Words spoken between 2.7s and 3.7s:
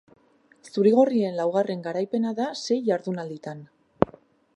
jardunalditan.